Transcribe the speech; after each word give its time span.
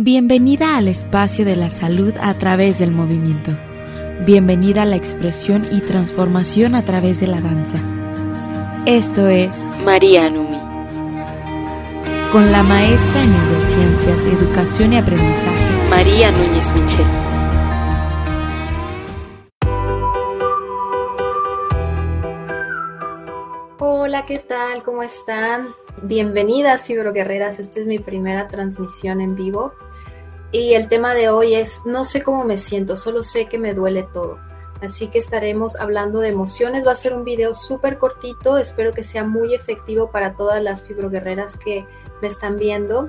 Bienvenida 0.00 0.76
al 0.76 0.88
espacio 0.88 1.44
de 1.44 1.54
la 1.54 1.70
salud 1.70 2.12
a 2.20 2.34
través 2.34 2.80
del 2.80 2.90
movimiento. 2.90 3.56
Bienvenida 4.26 4.82
a 4.82 4.86
la 4.86 4.96
expresión 4.96 5.64
y 5.70 5.82
transformación 5.82 6.74
a 6.74 6.82
través 6.82 7.20
de 7.20 7.28
la 7.28 7.40
danza. 7.40 7.78
Esto 8.86 9.28
es 9.28 9.64
María 9.84 10.28
Numi. 10.30 10.58
Con 12.32 12.50
la 12.50 12.64
maestra 12.64 13.22
en 13.22 13.32
neurociencias, 13.34 14.26
educación 14.26 14.94
y 14.94 14.96
aprendizaje, 14.96 15.88
María 15.88 16.32
Núñez 16.32 16.74
Michel. 16.74 17.06
Hola, 23.80 24.24
¿qué 24.24 24.38
tal? 24.38 24.84
¿Cómo 24.84 25.02
están? 25.02 25.74
Bienvenidas, 26.00 26.84
fibroguerreras. 26.84 27.58
Esta 27.58 27.80
es 27.80 27.86
mi 27.86 27.98
primera 27.98 28.46
transmisión 28.46 29.20
en 29.20 29.34
vivo. 29.34 29.72
Y 30.52 30.74
el 30.74 30.86
tema 30.86 31.12
de 31.14 31.28
hoy 31.28 31.54
es, 31.54 31.82
no 31.84 32.04
sé 32.04 32.22
cómo 32.22 32.44
me 32.44 32.56
siento, 32.56 32.96
solo 32.96 33.24
sé 33.24 33.46
que 33.46 33.58
me 33.58 33.74
duele 33.74 34.04
todo. 34.12 34.38
Así 34.80 35.08
que 35.08 35.18
estaremos 35.18 35.74
hablando 35.74 36.20
de 36.20 36.28
emociones. 36.28 36.86
Va 36.86 36.92
a 36.92 36.96
ser 36.96 37.14
un 37.14 37.24
video 37.24 37.56
súper 37.56 37.98
cortito. 37.98 38.58
Espero 38.58 38.92
que 38.92 39.02
sea 39.02 39.24
muy 39.24 39.54
efectivo 39.54 40.12
para 40.12 40.34
todas 40.34 40.62
las 40.62 40.82
fibroguerreras 40.82 41.56
que 41.56 41.84
me 42.22 42.28
están 42.28 42.56
viendo. 42.56 43.08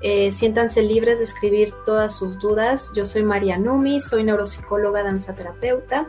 Eh, 0.00 0.32
siéntanse 0.32 0.80
libres 0.80 1.18
de 1.18 1.24
escribir 1.24 1.74
todas 1.84 2.14
sus 2.14 2.38
dudas. 2.38 2.90
Yo 2.94 3.04
soy 3.04 3.22
María 3.22 3.58
Numi, 3.58 4.00
soy 4.00 4.24
neuropsicóloga 4.24 5.02
danzaterapeuta 5.02 6.06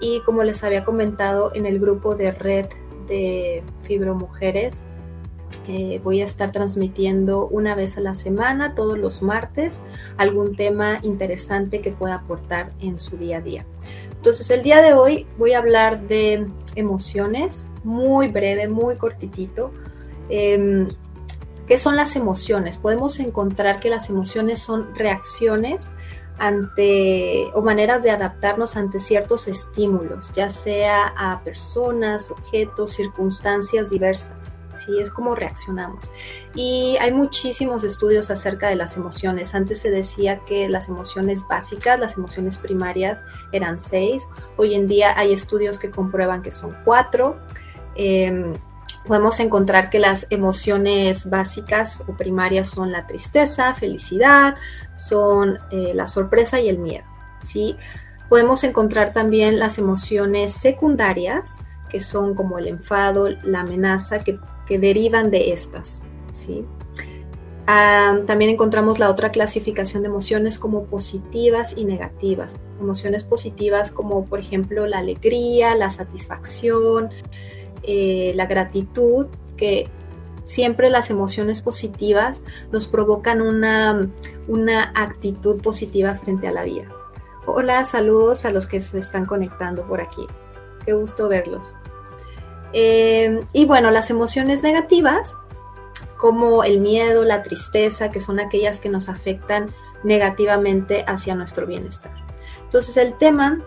y 0.00 0.20
como 0.20 0.42
les 0.42 0.64
había 0.64 0.84
comentado 0.84 1.50
en 1.54 1.66
el 1.66 1.78
grupo 1.78 2.14
de 2.14 2.32
red 2.32 2.66
de 3.06 3.62
fibromujeres, 3.84 4.82
eh, 5.68 6.00
voy 6.02 6.20
a 6.20 6.24
estar 6.24 6.52
transmitiendo 6.52 7.48
una 7.48 7.74
vez 7.74 7.96
a 7.96 8.00
la 8.00 8.14
semana, 8.14 8.74
todos 8.74 8.98
los 8.98 9.22
martes, 9.22 9.80
algún 10.16 10.54
tema 10.54 10.98
interesante 11.02 11.80
que 11.80 11.92
pueda 11.92 12.16
aportar 12.16 12.68
en 12.80 13.00
su 13.00 13.16
día 13.16 13.38
a 13.38 13.40
día. 13.40 13.66
Entonces, 14.14 14.50
el 14.50 14.62
día 14.62 14.80
de 14.80 14.94
hoy 14.94 15.26
voy 15.38 15.52
a 15.52 15.58
hablar 15.58 16.02
de 16.06 16.46
emociones, 16.76 17.66
muy 17.84 18.28
breve, 18.28 18.68
muy 18.68 18.96
cortitito. 18.96 19.72
Em, 20.28 20.88
¿Qué 21.66 21.78
son 21.78 21.96
las 21.96 22.14
emociones? 22.14 22.76
Podemos 22.76 23.18
encontrar 23.18 23.80
que 23.80 23.90
las 23.90 24.08
emociones 24.08 24.60
son 24.60 24.94
reacciones 24.94 25.90
ante 26.38 27.46
o 27.54 27.62
maneras 27.62 28.02
de 28.02 28.10
adaptarnos 28.10 28.76
ante 28.76 29.00
ciertos 29.00 29.48
estímulos, 29.48 30.32
ya 30.34 30.50
sea 30.50 31.12
a 31.16 31.40
personas, 31.42 32.30
objetos, 32.30 32.92
circunstancias 32.92 33.90
diversas. 33.90 34.54
¿sí? 34.76 34.98
Es 34.98 35.10
como 35.10 35.34
reaccionamos. 35.34 36.04
Y 36.54 36.96
hay 37.00 37.12
muchísimos 37.12 37.84
estudios 37.84 38.30
acerca 38.30 38.68
de 38.68 38.76
las 38.76 38.96
emociones. 38.96 39.54
Antes 39.54 39.80
se 39.80 39.90
decía 39.90 40.40
que 40.46 40.68
las 40.68 40.88
emociones 40.88 41.42
básicas, 41.48 41.98
las 41.98 42.16
emociones 42.16 42.58
primarias 42.58 43.24
eran 43.52 43.80
seis. 43.80 44.26
Hoy 44.56 44.74
en 44.74 44.86
día 44.86 45.18
hay 45.18 45.32
estudios 45.32 45.78
que 45.78 45.90
comprueban 45.90 46.42
que 46.42 46.52
son 46.52 46.74
cuatro. 46.84 47.36
Em, 47.94 48.52
podemos 49.06 49.40
encontrar 49.40 49.88
que 49.88 49.98
las 49.98 50.26
emociones 50.30 51.30
básicas 51.30 52.00
o 52.06 52.16
primarias 52.16 52.68
son 52.68 52.92
la 52.92 53.06
tristeza, 53.06 53.74
felicidad, 53.74 54.56
son 54.96 55.58
eh, 55.70 55.92
la 55.94 56.06
sorpresa 56.06 56.60
y 56.60 56.68
el 56.68 56.78
miedo. 56.78 57.04
¿sí? 57.44 57.76
Podemos 58.28 58.64
encontrar 58.64 59.12
también 59.12 59.58
las 59.58 59.78
emociones 59.78 60.52
secundarias, 60.52 61.64
que 61.88 62.00
son 62.00 62.34
como 62.34 62.58
el 62.58 62.66
enfado, 62.66 63.28
la 63.44 63.60
amenaza, 63.60 64.18
que, 64.18 64.38
derivan 64.68 65.30
de 65.30 65.52
estas. 65.52 66.02
¿sí? 66.32 66.64
Ah, 67.68 68.18
también 68.26 68.50
encontramos 68.50 68.98
la 68.98 69.10
otra 69.10 69.30
clasificación 69.30 70.02
de 70.02 70.08
emociones 70.08 70.58
como 70.58 70.86
positivas 70.86 71.74
y 71.76 71.84
negativas. 71.84 72.56
Emociones 72.80 73.22
positivas 73.22 73.90
como 73.90 74.24
por 74.24 74.40
ejemplo 74.40 74.86
la 74.86 74.98
alegría, 74.98 75.74
la 75.76 75.90
satisfacción, 75.90 77.10
eh, 77.86 78.32
la 78.34 78.46
gratitud, 78.46 79.26
que 79.56 79.88
siempre 80.44 80.90
las 80.90 81.10
emociones 81.10 81.62
positivas 81.62 82.42
nos 82.70 82.86
provocan 82.86 83.42
una, 83.42 84.08
una 84.48 84.92
actitud 84.94 85.60
positiva 85.60 86.14
frente 86.14 86.48
a 86.48 86.52
la 86.52 86.62
vida. 86.62 86.88
Hola, 87.46 87.84
saludos 87.84 88.44
a 88.44 88.50
los 88.50 88.66
que 88.66 88.80
se 88.80 88.98
están 88.98 89.24
conectando 89.24 89.86
por 89.86 90.00
aquí. 90.00 90.26
Qué 90.84 90.92
gusto 90.92 91.28
verlos. 91.28 91.74
Eh, 92.72 93.40
y 93.52 93.66
bueno, 93.66 93.90
las 93.90 94.10
emociones 94.10 94.62
negativas, 94.62 95.36
como 96.16 96.64
el 96.64 96.80
miedo, 96.80 97.24
la 97.24 97.42
tristeza, 97.42 98.10
que 98.10 98.20
son 98.20 98.40
aquellas 98.40 98.80
que 98.80 98.88
nos 98.88 99.08
afectan 99.08 99.72
negativamente 100.02 101.04
hacia 101.06 101.34
nuestro 101.34 101.66
bienestar. 101.66 102.12
Entonces 102.64 102.96
el 102.96 103.14
tema, 103.14 103.60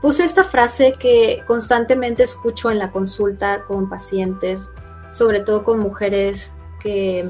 puse 0.00 0.24
esta 0.24 0.44
frase 0.44 0.94
que 0.98 1.42
constantemente 1.46 2.22
escucho 2.22 2.70
en 2.70 2.78
la 2.78 2.90
consulta 2.90 3.62
con 3.66 3.88
pacientes, 3.88 4.70
sobre 5.12 5.40
todo 5.40 5.64
con 5.64 5.78
mujeres 5.78 6.52
que, 6.80 7.28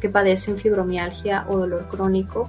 que 0.00 0.08
padecen 0.08 0.58
fibromialgia 0.58 1.46
o 1.48 1.58
dolor 1.58 1.86
crónico, 1.88 2.48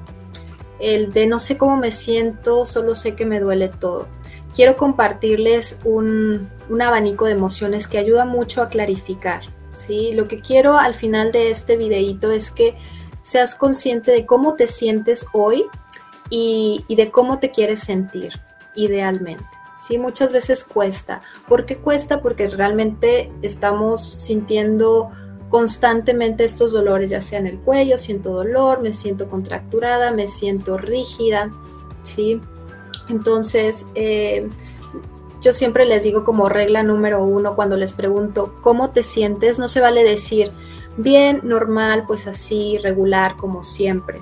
el 0.79 1.13
de 1.13 1.27
no 1.27 1.39
sé 1.39 1.57
cómo 1.57 1.77
me 1.77 1.91
siento, 1.91 2.65
solo 2.65 2.95
sé 2.95 3.15
que 3.15 3.25
me 3.25 3.39
duele 3.39 3.69
todo 3.69 4.07
quiero 4.55 4.75
compartirles 4.75 5.77
un, 5.83 6.49
abanico 6.81 7.25
de 7.25 7.31
emociones 7.31 7.87
que 7.87 7.97
ayuda 7.97 8.25
mucho 8.25 8.61
a 8.61 8.67
clarificar. 8.67 9.41
¿sí? 9.73 10.11
Lo 10.13 10.27
que 10.27 10.39
quiero 10.39 10.77
al 10.77 10.93
final 10.93 11.31
de 11.31 11.51
este 11.51 11.77
videito 11.77 12.31
es 12.31 12.51
que 12.51 12.75
seas 13.23 13.55
consciente 13.55 14.11
de 14.11 14.25
cómo 14.25 14.55
te 14.55 14.67
sientes 14.67 15.25
hoy 15.33 15.65
y, 16.29 16.83
de 16.89 17.11
cómo 17.11 17.39
te 17.39 17.51
quieres 17.51 17.81
sentir 17.81 18.33
idealmente. 18.75 19.45
¿sí? 19.85 19.97
Muchas 19.97 20.31
veces 20.31 20.63
cuesta. 20.63 21.21
¿Por 21.47 21.65
qué 21.65 21.77
cuesta? 21.77 22.21
Porque 22.21 22.47
realmente 22.49 23.31
estamos 23.41 24.01
sintiendo 24.01 25.09
constantemente 25.49 26.45
estos 26.45 26.71
dolores, 26.71 27.11
ya 27.11 27.21
sea 27.21 27.39
en 27.39 27.47
el 27.47 27.59
cuello, 27.59 27.97
siento 27.97 28.33
dolor, 28.33 28.81
me 28.81 28.93
siento 28.93 29.27
contracturada, 29.27 30.11
me 30.11 30.27
siento 30.27 30.77
rígida, 30.79 31.51
¿sí? 32.01 32.41
Entonces, 33.07 33.85
eh, 33.93 34.49
yo 35.41 35.53
siempre 35.53 35.85
les 35.85 36.03
digo 36.03 36.23
como 36.23 36.49
regla 36.49 36.81
número 36.81 37.23
uno 37.23 37.55
cuando 37.55 37.75
les 37.75 37.93
pregunto 37.93 38.55
cómo 38.61 38.91
te 38.91 39.03
sientes, 39.03 39.59
no 39.59 39.69
se 39.69 39.81
vale 39.81 40.03
decir 40.03 40.51
bien, 40.97 41.41
normal, 41.43 42.05
pues 42.07 42.27
así, 42.27 42.79
regular, 42.79 43.35
como 43.35 43.63
siempre, 43.63 44.21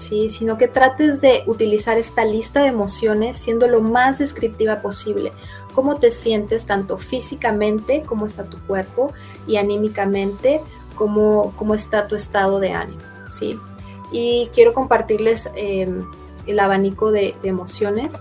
¿sí? 0.00 0.30
sino 0.30 0.58
que 0.58 0.66
trates 0.66 1.20
de 1.20 1.44
utilizar 1.46 1.98
esta 1.98 2.24
lista 2.24 2.62
de 2.62 2.68
emociones 2.68 3.36
siendo 3.36 3.68
lo 3.68 3.80
más 3.80 4.18
descriptiva 4.18 4.80
posible. 4.80 5.32
Cómo 5.74 5.96
te 5.96 6.10
sientes 6.10 6.66
tanto 6.66 6.98
físicamente, 6.98 8.02
cómo 8.04 8.26
está 8.26 8.44
tu 8.44 8.58
cuerpo, 8.66 9.12
y 9.46 9.56
anímicamente, 9.56 10.60
cómo, 10.96 11.54
cómo 11.56 11.74
está 11.74 12.08
tu 12.08 12.16
estado 12.16 12.58
de 12.58 12.72
ánimo. 12.72 13.00
¿sí? 13.26 13.58
Y 14.12 14.50
quiero 14.52 14.74
compartirles 14.74 15.48
em, 15.54 16.02
el 16.46 16.58
abanico 16.58 17.10
de, 17.10 17.34
emociones. 17.42 18.12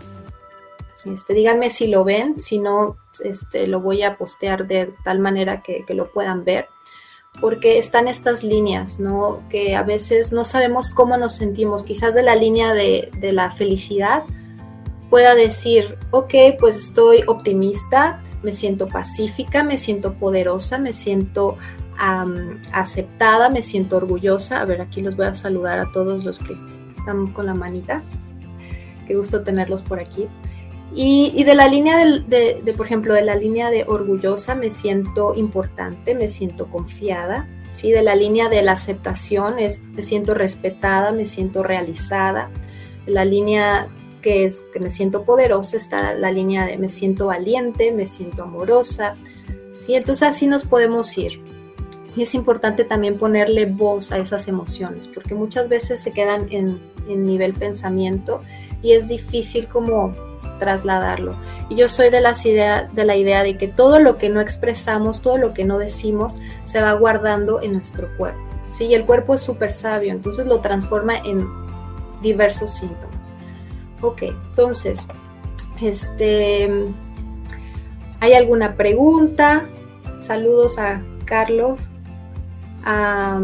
Este, 1.06 1.34
díganme 1.34 1.70
si 1.70 1.88
lo 1.88 2.04
ven, 2.04 2.40
si 2.40 2.60
no, 2.60 2.98
este, 3.24 3.68
lo 3.68 3.80
voy 3.80 4.04
a 4.04 4.18
postear 4.18 4.68
de 4.68 4.94
tal 5.04 5.20
manera 5.20 5.62
que, 5.62 5.86
lo 5.90 6.12
puedan 6.12 6.44
ver, 6.44 6.68
porque 7.42 7.78
están 7.78 8.08
estas 8.08 8.44
líneas, 8.44 9.00
¿no? 9.00 9.42
Que 9.50 9.76
a 9.76 9.84
veces 9.84 10.32
no 10.32 10.46
sabemos 10.46 10.92
cómo 10.92 11.18
nos 11.18 11.36
sentimos, 11.36 11.84
quizás 11.84 12.14
de 12.14 12.24
la 12.24 12.36
línea 12.36 12.74
de, 12.74 13.10
la 13.32 13.52
felicidad 13.52 14.24
pueda 15.10 15.36
decir, 15.36 15.98
ok, 16.12 16.34
pues 16.60 16.78
estoy 16.78 17.24
optimista, 17.28 18.22
me 18.44 18.54
siento 18.54 18.88
pacífica, 18.88 19.64
me 19.64 19.78
siento 19.78 20.14
poderosa, 20.14 20.78
me 20.78 20.94
siento 20.94 21.58
aceptada, 22.72 23.50
me 23.50 23.62
siento 23.62 23.98
orgullosa. 23.98 24.62
A 24.62 24.66
ver, 24.66 24.82
aquí 24.82 25.02
los 25.02 25.16
voy 25.16 25.26
a 25.26 25.34
saludar 25.34 25.80
a 25.80 25.92
todos 25.92 26.24
los 26.24 26.40
que 26.40 26.56
están 26.96 27.28
con 27.34 27.48
la 27.48 27.54
manita. 27.54 28.02
Qué 29.08 29.16
gusto 29.16 29.42
tenerlos 29.42 29.82
por 29.82 30.00
aquí. 30.00 30.28
Y, 30.96 31.44
de 31.44 31.56
la 31.56 31.68
línea 31.68 31.98
de, 31.98 32.74
por 32.76 32.86
ejemplo, 32.86 33.14
de 33.14 33.22
la 33.22 33.36
línea 33.36 33.70
de 33.70 33.84
orgullosa 33.84 34.56
me 34.56 34.72
siento 34.72 35.36
importante, 35.36 36.16
me 36.16 36.30
siento 36.30 36.68
confiada. 36.68 37.48
¿sí? 37.74 37.92
De 37.92 38.02
la 38.02 38.16
línea 38.16 38.50
de 38.50 38.64
la 38.64 38.72
aceptación 38.74 39.60
es 39.60 39.82
me 39.82 40.02
siento 40.02 40.34
respetada, 40.34 41.12
me 41.12 41.28
siento 41.28 41.64
realizada. 41.64 42.50
De 43.06 43.12
la 43.12 43.24
línea 43.24 43.88
que 44.22 44.46
es 44.46 44.62
que 44.74 44.80
me 44.80 44.90
siento 44.90 45.24
poderosa 45.24 45.78
está 45.78 46.14
la 46.14 46.32
línea 46.32 46.66
de 46.66 46.78
me 46.78 46.90
siento 46.90 47.28
valiente, 47.28 47.92
me 47.92 48.08
siento 48.08 48.44
amorosa. 48.44 49.16
¿sí? 49.76 49.96
Entonces 49.96 50.28
así 50.28 50.48
nos 50.48 50.64
podemos 50.64 51.18
ir. 51.18 51.40
Y 52.16 52.24
es 52.24 52.34
importante 52.34 52.84
también 52.84 53.18
ponerle 53.18 53.66
voz 53.66 54.12
a 54.12 54.18
esas 54.18 54.48
emociones, 54.48 55.08
porque 55.08 55.36
muchas 55.36 55.70
veces 55.70 56.02
se 56.02 56.12
quedan 56.12 56.48
en, 56.50 56.80
nivel 57.08 57.54
pensamiento 57.54 58.44
y 58.84 58.92
es 58.92 59.08
difícil 59.08 59.68
como 59.68 60.12
trasladarlo. 60.60 61.34
Y 61.70 61.76
yo 61.76 61.90
soy 61.90 62.10
de, 62.10 62.22
las 62.22 62.44
de 62.44 63.04
la 63.06 63.16
idea 63.16 63.44
de 63.44 63.58
que 63.58 63.68
todo 63.68 64.00
lo 64.00 64.18
que 64.18 64.30
no 64.30 64.42
expresamos, 64.42 65.22
todo 65.22 65.38
lo 65.38 65.54
que 65.54 65.64
no 65.64 65.80
decimos, 65.80 66.36
se 66.66 66.82
va 66.82 66.94
guardando 66.94 67.62
en 67.62 67.74
nuestro 67.74 68.10
cuerpo. 68.18 68.40
¿sí? 68.78 68.86
Y 68.86 68.94
el 68.94 69.06
cuerpo 69.06 69.34
es 69.34 69.42
súper 69.42 69.74
sabio, 69.74 70.12
entonces 70.12 70.46
lo 70.46 70.60
transforma 70.60 71.18
en, 71.18 71.48
diversos 72.22 72.72
síntomas. 72.72 73.18
Ok, 74.02 74.24
entonces, 74.24 75.06
este, 75.82 76.70
¿hay 78.20 78.34
alguna 78.34 78.76
pregunta? 78.76 79.66
Saludos 80.22 80.78
a 80.78 81.02
Carlos, 81.26 81.80
a 82.86 83.40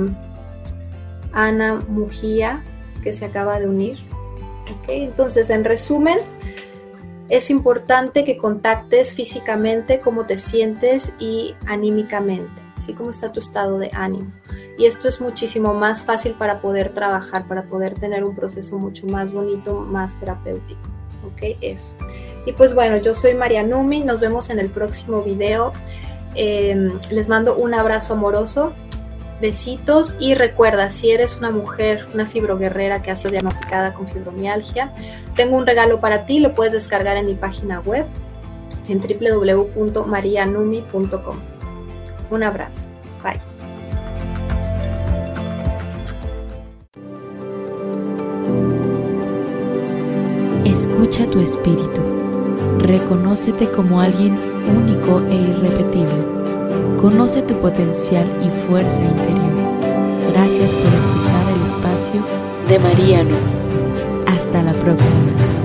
Ana 1.33 1.81
Mujía, 1.88 2.61
que 3.03 3.13
se 3.13 3.25
acaba 3.25 3.59
de 3.59 3.68
unir. 3.68 3.97
Ok, 4.63 4.89
entonces, 4.89 5.50
en 5.50 5.63
resumen, 5.63 6.19
es 7.30 7.50
importante 7.50 8.24
que 8.24 8.38
contactes 8.38 9.13
físicamente 9.13 10.00
cómo 10.00 10.25
te 10.25 10.38
sientes 10.38 11.13
y 11.19 11.56
anímicamente, 11.66 12.51
así 12.75 12.94
como 12.94 13.10
está 13.10 13.31
tu 13.31 13.39
estado 13.39 13.80
de 13.80 13.89
ánimo. 13.94 14.31
Y 14.77 14.86
esto 14.86 15.07
es 15.07 15.22
muchísimo 15.22 15.74
más 15.74 16.04
fácil 16.04 16.33
para 16.33 16.60
poder 16.60 16.89
trabajar, 16.94 17.48
para 17.48 17.63
poder 17.63 17.94
tener 17.94 18.24
un 18.24 18.36
proceso 18.36 18.77
mucho 18.77 19.07
más 19.07 19.31
bonito, 19.31 19.80
más 19.80 20.19
terapéutico. 20.19 20.81
¿Ok? 21.25 21.57
Eso. 21.62 21.94
Y 22.45 22.51
pues 22.51 22.75
bueno, 22.75 22.98
yo 22.98 23.16
soy 23.16 23.33
María 23.33 23.63
Numi, 23.63 24.01
nos 24.01 24.19
vemos 24.19 24.50
en 24.50 24.60
el 24.60 24.69
próximo 24.69 25.24
video. 25.24 25.71
Em, 26.36 26.89
les 27.12 27.28
mando 27.28 27.56
un 27.56 27.74
abrazo 27.74 28.13
amoroso 28.13 28.74
Y 30.19 30.36
recuerda, 30.36 30.89
si 30.89 31.12
eres 31.12 31.38
una 31.38 31.51
mujer, 31.51 32.06
una 32.13 32.25
fibroguerrera 32.25 33.01
que 33.01 33.12
ha 33.12 33.18
sido 33.18 33.31
diagnosticada 33.31 33.94
con 33.94 34.07
fibromialgia, 34.07 34.94
tengo 35.36 35.57
un 35.57 35.68
regalo 35.68 36.00
para 36.00 36.25
ti, 36.25 36.39
lo 36.39 36.53
puedes 36.53 36.71
descargar 36.74 37.18
en 37.18 37.25
mi 37.27 37.36
página 37.36 37.80
web 37.81 38.06
en 38.88 39.00
www.marianumi.com. 39.00 41.38
Un 42.30 42.44
abrazo. 42.44 42.83
Bye. 43.24 43.42
Escucha 50.65 51.25
tu 51.27 51.39
espíritu. 51.39 52.01
Reconócete 52.80 53.71
como 53.71 54.01
alguien 54.01 54.38
único 54.68 55.21
e 55.27 55.36
irrepetible 55.36 56.44
Conoce 57.00 57.42
tu 57.42 57.59
potencial 57.59 58.27
y 58.42 58.68
fuerza 58.68 59.03
interior. 59.03 60.31
Gracias 60.31 60.74
por 60.74 60.94
escuchar 60.94 61.45
el 61.53 61.65
espacio 61.68 62.21
de 62.68 62.80
María 62.80 63.24
Numi. 63.24 64.25
Hasta 64.27 64.63
la 64.63 64.74
próxima. 64.74 65.64